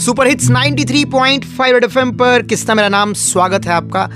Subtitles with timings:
[0.00, 4.10] Super hits 93.5 red FM पर किस्ता मेरा नाम, स्वागत है आपका।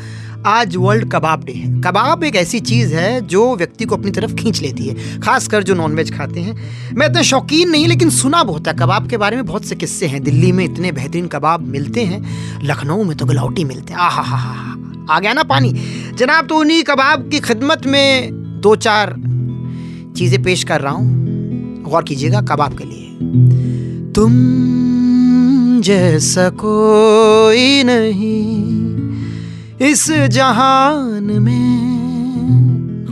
[0.47, 4.35] आज वर्ल्ड कबाब डे है। कबाब एक ऐसी चीज़ है जो व्यक्ति को अपनी तरफ़
[4.35, 6.57] खींच लेती है, खासकर जो नॉनवेज खाते हैं।
[6.95, 10.07] मैं इतना शौकीन नहीं, लेकिन सुना बहुत है। कबाब के बारे में बहुत से किस्से
[10.07, 12.25] हैं। दिल्ली में इतने बेहतरीन कबाब मिलते हैं,
[12.65, 14.77] लखनऊ में तो गलौटी मिलते हैं। आ हा हा हा
[15.11, 15.73] आ गया ना पानी।
[16.19, 18.31] जनाब तो उन्हीं कबाब की खिदमत में
[18.61, 19.15] दो चार
[20.17, 21.23] चीज़ें पेश कर रहा हूँ।
[21.83, 22.99] गौर कीजिएगा कबाब के लिए।
[24.15, 24.33] तुम
[25.81, 28.73] जैसा कोई नहीं
[29.91, 31.93] इस जहान में।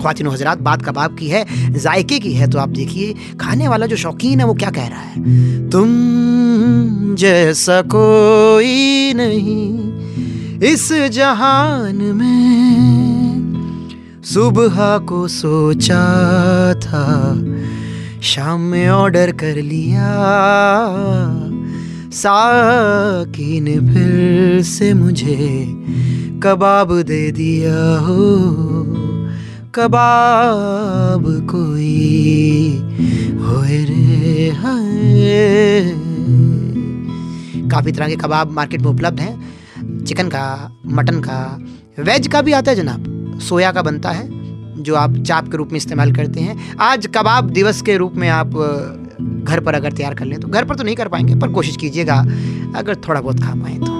[0.03, 1.47] खातिन हजरात, बात कबाब की है,
[1.79, 5.01] जायके की है तो आप देखिए, खाने वाला जो शौकीन है, वो क्या कह रहा
[5.01, 5.15] है?
[5.71, 5.89] तुम
[7.15, 9.91] जैसा कोई नहीं
[10.59, 13.01] इस जहान में।
[14.25, 16.05] सुबह को सोचा
[16.75, 17.35] था
[18.23, 20.07] शाम में ऑर्डर कर लिया।
[22.11, 25.67] साकी ने फिर से मुझे
[26.43, 28.37] कबाब दे दिया हो।
[29.75, 32.79] कबाब कोई
[33.43, 35.95] होए रे, हाय।
[37.69, 39.55] काफ़ी तरह के कबाब मार्केट में उपलब्ध हैं।
[40.05, 41.59] चिकन का, मटन का
[41.99, 44.40] वेज का भी आता है जनाब। सोया का बनता है।
[44.81, 48.29] जो आप चाप के रूप में इस्तेमाल करते हैं। आज कबाब दिवस के रूप में
[48.29, 48.55] आप
[49.21, 51.77] घर पर अगर तैयार कर लें तो घर पर तो नहीं कर पाएँगे, पर कोशिश
[51.77, 52.19] कीजिएगा,
[52.77, 53.99] अगर थोड़ा बहुत खा पाए तो।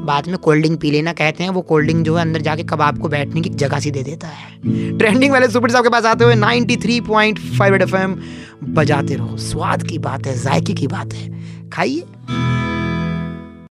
[0.00, 2.62] बाद में कोल्ड ड्रिंक पी लेना कहते हैं, वो कोल्ड ड्रिंक जो है अंदर जाके
[2.62, 6.04] कबाब को बैठने की जगह सी दे देता है। ट्रेंडिंग वाले सुपर साहब के पास
[6.04, 8.16] आते हुए 93.5 एफएम
[8.64, 12.04] बजाते रहो। स्वाद की बात है, जायके की बात है। खाइए।